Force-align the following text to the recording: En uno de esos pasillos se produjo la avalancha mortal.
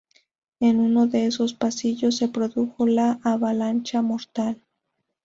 En 0.59 0.79
uno 0.79 1.05
de 1.05 1.27
esos 1.27 1.53
pasillos 1.53 2.17
se 2.17 2.27
produjo 2.27 2.87
la 2.87 3.19
avalancha 3.23 4.01
mortal. 4.01 4.59